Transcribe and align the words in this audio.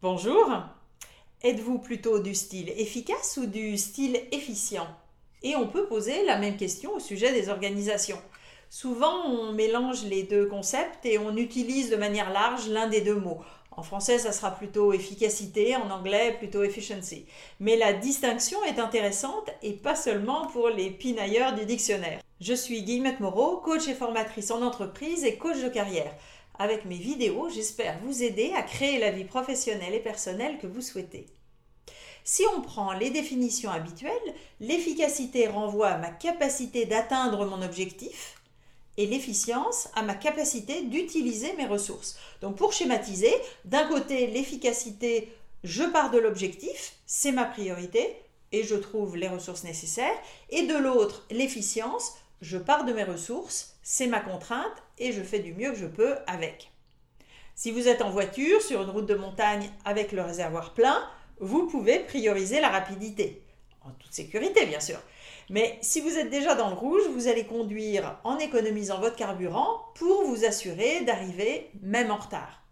Bonjour. 0.00 0.48
Êtes-vous 1.42 1.80
plutôt 1.80 2.20
du 2.20 2.32
style 2.32 2.70
efficace 2.76 3.36
ou 3.36 3.46
du 3.46 3.76
style 3.76 4.22
efficient? 4.30 4.86
Et 5.42 5.56
on 5.56 5.66
peut 5.66 5.86
poser 5.86 6.24
la 6.24 6.38
même 6.38 6.56
question 6.56 6.94
au 6.94 7.00
sujet 7.00 7.32
des 7.32 7.48
organisations. 7.48 8.22
Souvent, 8.70 9.26
on 9.26 9.50
mélange 9.50 10.04
les 10.04 10.22
deux 10.22 10.46
concepts 10.46 11.04
et 11.04 11.18
on 11.18 11.36
utilise 11.36 11.90
de 11.90 11.96
manière 11.96 12.32
large 12.32 12.68
l'un 12.68 12.86
des 12.86 13.00
deux 13.00 13.18
mots. 13.18 13.40
En 13.72 13.82
français, 13.82 14.18
ça 14.18 14.30
sera 14.30 14.52
plutôt 14.52 14.92
efficacité, 14.92 15.74
en 15.74 15.90
anglais, 15.90 16.36
plutôt 16.38 16.62
efficiency. 16.62 17.26
Mais 17.58 17.74
la 17.74 17.92
distinction 17.92 18.62
est 18.62 18.78
intéressante 18.78 19.50
et 19.64 19.72
pas 19.72 19.96
seulement 19.96 20.46
pour 20.46 20.68
les 20.68 20.90
pinailleurs 20.90 21.56
du 21.56 21.66
dictionnaire. 21.66 22.20
Je 22.40 22.54
suis 22.54 22.84
Guillemette 22.84 23.18
Moreau, 23.18 23.56
coach 23.56 23.88
et 23.88 23.94
formatrice 23.94 24.52
en 24.52 24.62
entreprise 24.62 25.24
et 25.24 25.38
coach 25.38 25.60
de 25.60 25.68
carrière. 25.68 26.14
Avec 26.60 26.84
mes 26.84 26.96
vidéos, 26.96 27.48
j'espère 27.48 28.00
vous 28.02 28.24
aider 28.24 28.52
à 28.56 28.62
créer 28.62 28.98
la 28.98 29.12
vie 29.12 29.24
professionnelle 29.24 29.94
et 29.94 30.00
personnelle 30.00 30.58
que 30.58 30.66
vous 30.66 30.80
souhaitez. 30.80 31.26
Si 32.24 32.42
on 32.56 32.60
prend 32.62 32.92
les 32.92 33.10
définitions 33.10 33.70
habituelles, 33.70 34.34
l'efficacité 34.58 35.46
renvoie 35.46 35.88
à 35.88 35.98
ma 35.98 36.10
capacité 36.10 36.84
d'atteindre 36.84 37.46
mon 37.46 37.62
objectif 37.62 38.34
et 38.96 39.06
l'efficience 39.06 39.88
à 39.94 40.02
ma 40.02 40.16
capacité 40.16 40.82
d'utiliser 40.82 41.52
mes 41.54 41.66
ressources. 41.66 42.18
Donc 42.40 42.56
pour 42.56 42.72
schématiser, 42.72 43.32
d'un 43.64 43.86
côté 43.86 44.26
l'efficacité, 44.26 45.32
je 45.62 45.84
pars 45.84 46.10
de 46.10 46.18
l'objectif, 46.18 46.94
c'est 47.06 47.32
ma 47.32 47.44
priorité 47.44 48.16
et 48.50 48.64
je 48.64 48.74
trouve 48.74 49.16
les 49.16 49.28
ressources 49.28 49.62
nécessaires, 49.62 50.18
et 50.50 50.66
de 50.66 50.76
l'autre 50.76 51.24
l'efficience, 51.30 52.14
je 52.40 52.58
pars 52.58 52.84
de 52.84 52.92
mes 52.92 53.04
ressources, 53.04 53.76
c'est 53.82 54.06
ma 54.06 54.20
contrainte 54.20 54.82
et 54.98 55.12
je 55.12 55.22
fais 55.22 55.40
du 55.40 55.54
mieux 55.54 55.72
que 55.72 55.78
je 55.78 55.86
peux 55.86 56.16
avec. 56.26 56.72
Si 57.54 57.72
vous 57.72 57.88
êtes 57.88 58.02
en 58.02 58.10
voiture 58.10 58.62
sur 58.62 58.82
une 58.82 58.90
route 58.90 59.06
de 59.06 59.16
montagne 59.16 59.68
avec 59.84 60.12
le 60.12 60.22
réservoir 60.22 60.74
plein, 60.74 61.02
vous 61.40 61.66
pouvez 61.66 61.98
prioriser 62.00 62.60
la 62.60 62.68
rapidité. 62.68 63.42
En 63.80 63.90
toute 63.90 64.12
sécurité, 64.12 64.66
bien 64.66 64.80
sûr. 64.80 64.98
Mais 65.50 65.78
si 65.80 66.00
vous 66.00 66.18
êtes 66.18 66.30
déjà 66.30 66.54
dans 66.54 66.68
le 66.68 66.74
rouge, 66.74 67.02
vous 67.14 67.26
allez 67.26 67.44
conduire 67.44 68.18
en 68.22 68.38
économisant 68.38 69.00
votre 69.00 69.16
carburant 69.16 69.82
pour 69.94 70.24
vous 70.24 70.44
assurer 70.44 71.04
d'arriver 71.04 71.70
même 71.82 72.10
en 72.10 72.16
retard. 72.16 72.62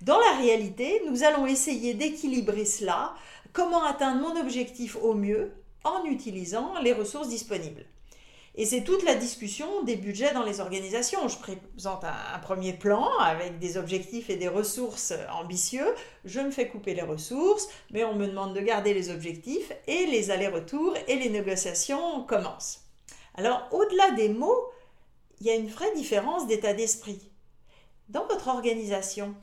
Dans 0.00 0.18
la 0.18 0.38
réalité, 0.38 1.02
nous 1.06 1.22
allons 1.22 1.46
essayer 1.46 1.94
d'équilibrer 1.94 2.64
cela, 2.64 3.14
comment 3.52 3.84
atteindre 3.84 4.22
mon 4.22 4.40
objectif 4.40 4.96
au 4.96 5.14
mieux 5.14 5.52
en 5.84 6.04
utilisant 6.04 6.78
les 6.80 6.92
ressources 6.92 7.28
disponibles. 7.28 7.84
Et 8.60 8.66
c'est 8.66 8.82
toute 8.82 9.04
la 9.04 9.14
discussion 9.14 9.84
des 9.84 9.94
budgets 9.94 10.34
dans 10.34 10.42
les 10.42 10.58
organisations. 10.58 11.28
Je 11.28 11.38
présente 11.38 12.02
un, 12.02 12.38
premier 12.40 12.72
plan 12.72 13.08
avec 13.20 13.60
des 13.60 13.76
objectifs 13.76 14.30
et 14.30 14.36
des 14.36 14.48
ressources 14.48 15.14
ambitieux. 15.32 15.94
Je 16.24 16.40
me 16.40 16.50
fais 16.50 16.66
couper 16.66 16.92
les 16.92 17.02
ressources, 17.02 17.68
mais 17.92 18.02
on 18.02 18.16
me 18.16 18.26
demande 18.26 18.56
de 18.56 18.60
garder 18.60 18.94
les 18.94 19.10
objectifs 19.10 19.70
et 19.86 20.06
les 20.06 20.32
allers-retours 20.32 20.96
et 21.06 21.14
les 21.14 21.30
négociations 21.30 22.24
commencent. 22.24 22.80
Alors, 23.36 23.68
au-delà 23.70 24.10
des 24.16 24.28
mots, 24.28 24.64
il 25.40 25.46
y 25.46 25.50
a 25.50 25.54
une 25.54 25.68
vraie 25.68 25.94
différence 25.94 26.48
d'état 26.48 26.74
d'esprit. 26.74 27.30
Dans 28.08 28.26
votre 28.26 28.48
organisation, 28.48 29.36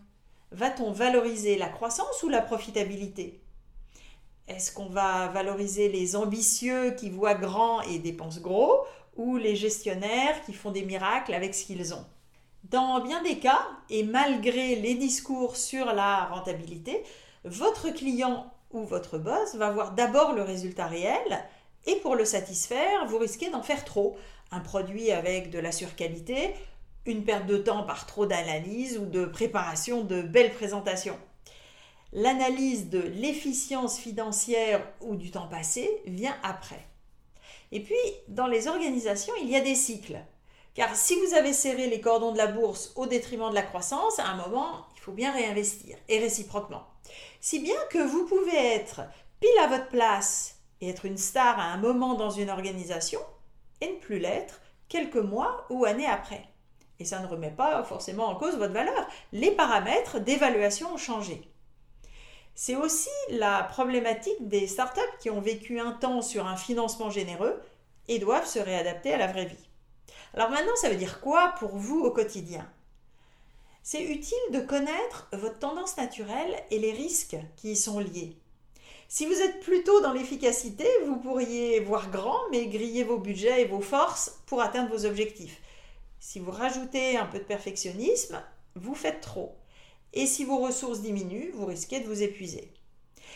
va-t-on 0.52 0.91
valoriser 0.91 1.58
la 1.58 1.69
croissance 1.69 2.21
ou 2.23 2.27
la 2.27 2.41
profitabilité? 2.41 3.39
Est-ce 4.47 4.71
qu'on 4.71 4.89
va 4.89 5.30
valoriser 5.30 5.88
les 5.89 6.17
ambitieux 6.17 6.91
qui 6.91 7.09
voient 7.09 7.33
grand 7.33 7.81
et 7.81 7.97
dépensent 7.97 8.41
gros 8.41 8.86
ou 9.16 9.38
les 9.38 9.55
gestionnaires 9.55 10.41
qui 10.45 10.53
font 10.53 10.71
des 10.71 10.83
miracles 10.83 11.33
avec 11.33 11.55
ce 11.55 11.66
qu'ils 11.66 11.94
ont. 11.94 12.05
Dans 12.66 12.99
bien 13.02 13.21
des 13.21 13.38
cas, 13.38 13.67
et 13.89 14.03
malgré 14.03 14.75
les 14.75 14.95
discours 14.95 15.55
sur 15.55 15.85
la 15.85 16.25
rentabilité, 16.25 17.03
votre 17.43 17.89
client 17.91 18.52
ou 18.71 18.83
votre 18.83 19.17
boss 19.17 19.55
va 19.55 19.69
voir 19.69 19.91
d'abord 19.91 20.33
le 20.33 20.41
résultat 20.41 20.88
réel 20.88 21.45
et 21.86 21.95
pour 21.97 22.16
le 22.16 22.25
satisfaire, 22.25 23.05
vous 23.08 23.17
risquez 23.17 23.49
d'en 23.49 23.61
faire 23.61 23.86
trop. 23.86 24.17
Un 24.52 24.59
produit 24.59 25.11
avec 25.11 25.52
de 25.52 25.59
la 25.59 25.71
surqualité, 25.71 26.54
une 27.05 27.23
perte 27.23 27.45
de 27.45 27.58
temps 27.58 27.83
par 27.83 28.08
trop 28.08 28.25
d'analyse 28.25 28.98
ou 28.98 29.05
de 29.05 29.25
préparation 29.25 30.04
de 30.04 30.21
belles 30.21 30.54
présentations. 30.54 31.17
L'analyse 32.14 32.89
de 32.89 32.99
l'efficience 32.99 33.99
financière 33.99 34.87
ou 35.02 35.15
du 35.15 35.31
temps 35.31 35.48
passé 35.48 35.89
vient 36.05 36.36
après. 36.43 36.83
Et 37.75 37.81
puis, 37.81 37.97
dans 38.30 38.47
les 38.47 38.69
organisations, 38.69 39.33
il 39.41 39.49
y 39.49 39.55
a 39.58 39.59
des 39.59 39.75
cycles. 39.75 40.17
Car 40.75 40.95
si 40.95 41.13
vous 41.19 41.33
avez 41.33 41.52
serré 41.52 41.87
les 41.87 41.99
cordons 41.99 42.31
de 42.31 42.37
la 42.37 42.47
bourse 42.47 42.93
au 42.95 43.05
détriment 43.05 43.49
de 43.49 43.53
la 43.53 43.63
croissance, 43.63 44.17
à 44.17 44.27
un 44.27 44.37
moment, 44.37 44.86
il 44.95 45.02
faut 45.02 45.11
bien 45.11 45.33
réinvestir, 45.33 45.97
et 46.08 46.19
réciproquement. 46.19 46.87
Si 47.41 47.59
bien 47.59 47.75
que 47.89 47.97
vous 47.97 48.25
pouvez 48.27 48.55
être 48.55 49.02
pile 49.41 49.59
à 49.61 49.67
votre 49.67 49.89
place 49.89 50.61
et 50.80 50.87
être 50.87 51.03
une 51.03 51.17
star 51.17 51.59
à 51.59 51.65
un 51.65 51.75
moment 51.75 52.13
dans 52.13 52.30
une 52.30 52.49
organisation, 52.49 53.19
et 53.81 53.92
ne 53.92 53.99
plus 53.99 54.19
l'être 54.19 54.61
quelques 54.87 55.17
mois 55.17 55.65
ou 55.69 55.83
années 55.83 56.07
après. 56.07 56.47
Et 56.99 57.03
ça 57.03 57.19
ne 57.19 57.27
remet 57.27 57.52
pas 57.52 57.83
forcément 57.83 58.27
en 58.27 58.36
cause 58.36 58.55
votre 58.55 58.71
valeur. 58.71 59.05
Les 59.33 59.52
paramètres 59.52 60.21
d'évaluation 60.21 60.93
ont 60.93 60.97
changé. 60.97 61.42
C'est 62.55 62.77
aussi 62.77 63.10
la 63.32 63.64
problématique 63.64 64.48
des 64.48 64.66
startups 64.66 65.02
qui 65.20 65.30
ont 65.30 65.42
vécu 65.42 65.80
un 65.80 65.92
temps 65.92 66.21
sur 66.21 66.48
un 66.48 66.55
financement 66.55 67.10
généreux 67.10 67.61
et 68.08 68.17
doivent 68.17 68.48
se 68.48 68.60
réadapter 68.60 69.14
à 69.14 69.17
la 69.17 69.27
vraie 69.27 69.45
vie. 69.45 69.70
Alors 70.33 70.49
maintenant, 70.49 70.76
ça 70.77 70.89
veut 70.89 70.95
dire 70.95 71.20
quoi 71.20 71.54
pour 71.60 71.76
vous 71.76 71.99
au 71.99 72.11
quotidien? 72.11 72.66
C'est 73.83 74.04
utile 74.04 74.38
de 74.52 74.61
connaître 74.61 75.27
votre 75.33 75.60
tendance 75.60 75.98
naturelle 75.98 76.55
et 76.71 76.80
les 76.80 76.93
risques 76.93 77.38
qui 77.58 77.73
y 77.73 77.76
sont 77.76 77.99
liés. 77.99 78.38
Si 79.10 79.26
vous 79.26 79.39
êtes 79.42 79.60
plutôt 79.60 80.02
dans 80.02 80.14
l'efficacité, 80.14 80.87
vous 81.05 81.17
pourriez 81.17 81.82
voir 81.82 82.10
grand 82.10 82.39
mais 82.52 82.67
griller 82.67 83.04
vos 83.04 83.20
budgets 83.20 83.61
et 83.61 83.67
vos 83.67 83.82
forces 83.82 84.39
pour 84.48 84.61
atteindre 84.61 84.89
vos 84.89 85.05
objectifs. 85.05 85.61
Si 86.20 86.39
vous 86.39 86.52
rajoutez 86.52 87.17
un 87.17 87.26
peu 87.26 87.37
de 87.37 87.43
perfectionnisme, 87.43 88.42
vous 88.76 88.95
faites 88.95 89.22
trop. 89.22 89.55
Et 90.15 90.26
si 90.26 90.45
vos 90.45 90.58
ressources 90.58 91.02
diminuent, 91.02 91.52
vous 91.53 91.65
risquez 91.65 91.99
de 91.99 92.08
vous 92.08 92.23
épuiser. 92.23 92.71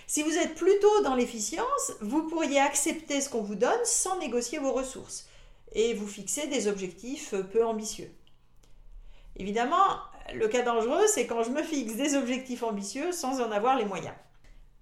Si 0.07 0.23
vous 0.23 0.37
êtes 0.37 0.55
plutôt 0.55 1.01
dans 1.03 1.15
l'efficience, 1.15 1.93
vous 2.01 2.23
pourriez 2.23 2.59
accepter 2.59 3.21
ce 3.21 3.29
qu'on 3.29 3.43
vous 3.43 3.55
donne 3.55 3.83
sans 3.83 4.17
négocier 4.17 4.57
vos 4.57 4.71
ressources 4.71 5.27
et 5.73 5.93
vous 5.93 6.07
fixer 6.07 6.47
des 6.47 6.67
objectifs 6.67 7.35
peu 7.51 7.63
ambitieux. 7.63 8.09
Évidemment, 9.35 9.99
le 10.33 10.47
cas 10.47 10.63
dangereux, 10.63 11.05
c'est 11.07 11.27
quand 11.27 11.43
je 11.43 11.51
me 11.51 11.61
fixe 11.61 11.95
des 11.95 12.15
objectifs 12.15 12.63
ambitieux 12.63 13.11
sans 13.11 13.41
en 13.41 13.51
avoir 13.51 13.77
les 13.77 13.85
moyens. 13.85 14.15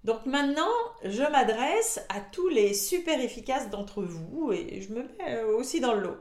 Donc 0.04 0.24
maintenant, 0.24 0.70
je 1.04 1.22
m'adresse 1.22 2.00
à 2.08 2.20
tous 2.20 2.48
les 2.48 2.72
super 2.72 3.20
efficaces 3.20 3.68
d'entre 3.70 4.02
vous 4.02 4.52
et 4.52 4.80
je 4.80 4.92
me 4.92 5.02
mets 5.02 5.42
aussi 5.42 5.80
dans 5.80 5.94
le 5.94 6.00
lot. 6.00 6.16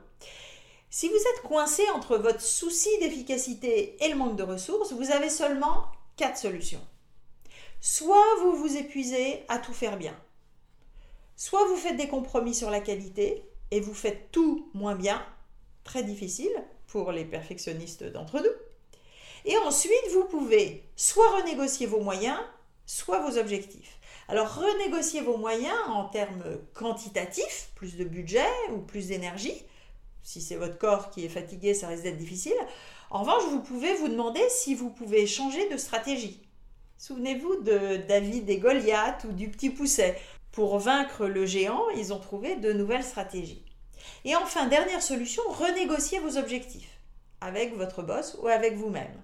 Si 0.97 1.09
vous 1.09 1.13
êtes 1.13 1.43
coincé 1.43 1.87
entre 1.91 2.17
votre 2.17 2.41
souci 2.41 2.89
d'efficacité 2.97 4.03
et 4.03 4.09
le 4.09 4.15
manque 4.15 4.35
de 4.35 4.41
ressources, 4.41 4.93
vous 4.93 5.11
avez 5.11 5.29
seulement 5.29 5.85
quatre 6.15 6.39
solutions. 6.39 6.81
Soit 7.81 8.25
vous 8.41 8.55
vous 8.55 8.77
épuisez 8.77 9.43
à 9.47 9.59
tout 9.59 9.73
faire 9.73 9.97
bien, 9.97 10.19
soit 11.35 11.63
vous 11.67 11.75
faites 11.75 11.97
des 11.97 12.07
compromis 12.07 12.55
sur 12.55 12.71
la 12.71 12.79
qualité 12.79 13.43
et 13.69 13.79
vous 13.79 13.93
faites 13.93 14.31
tout 14.31 14.71
moins 14.73 14.95
bien, 14.95 15.23
très 15.83 16.01
difficile 16.01 16.49
pour 16.87 17.11
les 17.11 17.25
perfectionnistes 17.25 18.03
d'entre 18.03 18.39
nous. 18.39 19.45
Et 19.45 19.55
ensuite, 19.55 20.11
vous 20.13 20.25
pouvez 20.25 20.83
soit 20.95 21.29
renégocier 21.29 21.85
vos 21.85 22.01
moyens, 22.01 22.39
soit 22.87 23.19
vos 23.19 23.37
objectifs. 23.37 23.99
Alors 24.29 24.55
renégocier 24.55 25.21
vos 25.21 25.37
moyens 25.37 25.77
en 25.89 26.05
termes 26.05 26.57
quantitatifs, 26.73 27.69
plus 27.75 27.97
de 27.97 28.03
budget 28.03 28.49
ou 28.71 28.79
plus 28.79 29.09
d'énergie, 29.09 29.63
si 30.27 30.41
c'est 30.41 30.57
votre 30.57 30.77
corps 30.77 31.09
qui 31.09 31.23
est 31.23 31.29
fatigué, 31.29 31.73
ça 31.73 31.87
risque 31.87 32.03
d'être 32.03 32.17
difficile. 32.17 32.57
En 33.09 33.21
revanche, 33.21 33.43
vous 33.49 33.61
pouvez 33.61 33.93
vous 33.93 34.09
demander 34.09 34.41
si 34.49 34.75
vous 34.75 34.89
pouvez 34.89 35.25
changer 35.25 35.69
de 35.69 35.77
stratégie. 35.77 36.41
Souvenez-vous 36.97 37.61
de 37.61 37.95
David 38.09 38.49
et 38.49 38.57
Goliath 38.57 39.25
ou 39.29 39.31
du 39.31 39.49
petit 39.49 39.69
pousset. 39.69 40.19
Pour 40.51 40.79
vaincre 40.79 41.27
le 41.27 41.45
géant, 41.45 41.87
ils 41.95 42.11
ont 42.11 42.19
trouvé 42.19 42.57
de 42.57 42.73
nouvelles 42.73 43.05
stratégies. 43.05 43.63
Et 44.25 44.35
enfin, 44.35 44.67
dernière 44.67 45.01
solution, 45.01 45.43
renégocier 45.47 46.19
vos 46.19 46.37
objectifs 46.37 46.99
avec 47.39 47.77
votre 47.77 48.03
boss 48.03 48.37
ou 48.41 48.49
avec 48.49 48.75
vous-même. 48.75 49.23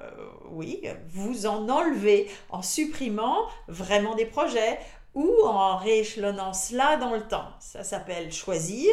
Euh, 0.00 0.10
oui, 0.50 0.82
vous 1.06 1.46
en 1.46 1.68
enlevez 1.68 2.28
en 2.50 2.62
supprimant 2.62 3.46
vraiment 3.68 4.16
des 4.16 4.26
projets 4.26 4.80
ou 5.14 5.30
en 5.44 5.76
rééchelonnant 5.76 6.52
cela 6.52 6.96
dans 6.96 7.14
le 7.14 7.22
temps. 7.22 7.52
Ça 7.60 7.84
s'appelle 7.84 8.32
choisir, 8.32 8.90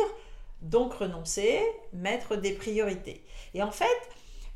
donc 0.61 0.93
renoncer, 0.93 1.61
mettre 1.93 2.35
des 2.35 2.53
priorités. 2.53 3.23
Et 3.53 3.63
en 3.63 3.71
fait, 3.71 3.85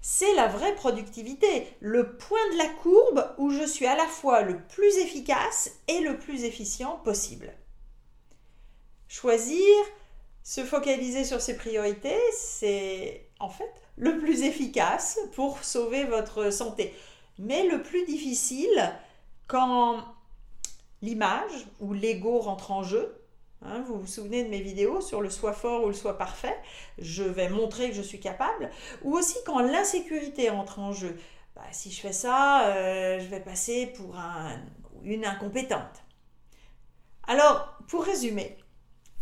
c'est 0.01 0.33
la 0.35 0.47
vraie 0.47 0.75
productivité, 0.75 1.67
le 1.79 2.17
point 2.17 2.51
de 2.51 2.57
la 2.57 2.67
courbe 2.67 3.33
où 3.37 3.51
je 3.51 3.65
suis 3.65 3.85
à 3.85 3.95
la 3.95 4.05
fois 4.05 4.41
le 4.41 4.61
plus 4.61 4.97
efficace 4.97 5.71
et 5.87 6.01
le 6.01 6.19
plus 6.19 6.43
efficient 6.43 6.97
possible. 6.97 7.53
Choisir, 9.07 9.65
se 10.43 10.61
focaliser 10.61 11.23
sur 11.23 11.39
ses 11.39 11.55
priorités, 11.55 12.19
c'est 12.37 13.29
en 13.39 13.49
fait 13.49 13.71
le 13.95 14.17
plus 14.17 14.41
efficace 14.41 15.19
pour 15.35 15.63
sauver 15.63 16.03
votre 16.03 16.51
santé. 16.51 16.93
Mais 17.39 17.65
le 17.67 17.81
plus 17.81 18.05
difficile, 18.05 18.93
quand 19.47 20.03
l'image 21.01 21.67
ou 21.79 21.93
l'ego 21.93 22.39
rentre 22.39 22.71
en 22.71 22.83
jeu, 22.83 23.22
hein, 23.65 23.83
vous 23.87 23.99
vous 23.99 24.07
souvenez 24.07 24.43
de 24.43 24.49
mes 24.49 24.61
vidéos 24.61 25.01
sur 25.01 25.21
le 25.21 25.29
soi 25.29 25.53
fort 25.53 25.83
ou 25.83 25.87
le 25.87 25.93
soi 25.93 26.17
parfait, 26.17 26.55
je 26.97 27.23
vais 27.23 27.49
montrer 27.49 27.89
que 27.89 27.95
je 27.95 28.01
suis 28.01 28.19
capable, 28.19 28.69
ou 29.03 29.13
aussi 29.15 29.37
quand 29.45 29.59
l'insécurité 29.59 30.49
entre 30.49 30.79
en 30.79 30.91
jeu. 30.91 31.17
Bah, 31.55 31.63
si 31.71 31.91
je 31.91 32.01
fais 32.01 32.13
ça, 32.13 32.67
euh, 32.67 33.19
je 33.19 33.25
vais 33.25 33.39
passer 33.39 33.87
pour 33.87 34.15
une 35.03 35.25
incompétente. 35.25 36.03
Alors, 37.27 37.77
pour 37.87 38.03
résumer, 38.03 38.57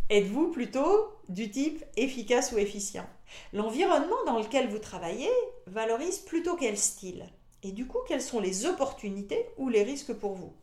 êtes-vous 0.10 0.50
plutôt 0.52 1.14
du 1.30 1.52
type 1.52 1.84
efficace 1.98 2.52
ou 2.52 2.58
efficient? 2.58 3.06
L'environnement 3.54 4.24
dans 4.26 4.40
lequel 4.40 4.70
vous 4.70 4.80
travaillez 4.80 5.30
valorise 5.68 6.20
plutôt 6.20 6.56
quel 6.56 6.78
style? 6.78 7.26
Et 7.64 7.72
du 7.72 7.86
coup, 7.86 8.00
quelles 8.08 8.22
sont 8.22 8.40
les 8.40 8.66
opportunités 8.66 9.48
ou 9.58 9.70
les 9.70 9.84
risques 9.84 10.14
pour 10.14 10.34
vous? 10.34 10.54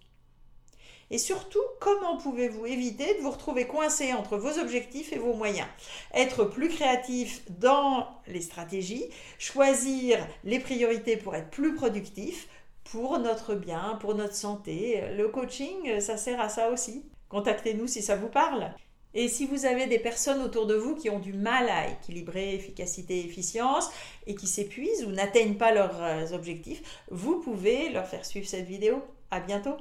Et 1.11 1.19
surtout, 1.19 1.63
comment 1.81 2.17
pouvez-vous 2.19 2.67
éviter 2.67 3.15
de 3.15 3.21
vous 3.21 3.31
retrouver 3.31 3.67
coincé 3.67 4.13
entre 4.13 4.37
vos 4.37 4.59
objectifs 4.59 5.13
et 5.13 5.19
vos 5.19 5.33
moyens? 5.33 5.69
Être 6.15 6.45
plus 6.45 6.69
créatif 6.69 7.43
dans 7.49 8.07
les 8.27 8.43
stratégies, 8.43 9.07
choisir 9.39 10.19
les 10.45 10.59
priorités 10.59 11.17
pour 11.17 11.35
être 11.35 11.51
plus 11.51 11.75
productif, 11.75 12.49
pour 12.85 13.19
notre 13.19 13.55
bien, 13.55 13.97
pour 14.01 14.15
notre 14.15 14.35
santé. 14.35 15.03
Le 15.17 15.29
coaching, 15.29 16.01
ça 16.01 16.17
sert 16.17 16.41
à 16.41 16.49
ça 16.49 16.71
aussi. 16.71 17.05
Contactez-nous 17.29 17.87
si 17.87 18.03
ça 18.03 18.17
vous 18.17 18.29
parle. 18.29 18.73
Et 19.15 19.29
si 19.29 19.47
vous 19.47 19.65
avez 19.65 19.87
des 19.87 19.99
personnes 19.99 20.43
autour 20.43 20.67
de 20.67 20.75
vous 20.75 20.95
qui 20.95 21.09
ont 21.09 21.19
du 21.19 21.33
mal 21.33 21.69
à 21.71 21.91
équilibrer 21.91 22.55
efficacité 22.55 23.19
et 23.19 23.25
efficience 23.25 23.91
et 24.27 24.35
qui 24.35 24.47
s'épuisent 24.47 25.05
ou 25.07 25.11
n'atteignent 25.11 25.57
pas 25.57 25.73
leurs 25.73 26.35
objectifs, 26.35 27.03
vous 27.11 27.41
pouvez 27.41 27.89
leur 27.89 28.07
faire 28.07 28.27
suivre 28.27 28.47
cette 28.47 28.67
vidéo. 28.67 29.03
À 29.31 29.41
bientôt! 29.41 29.77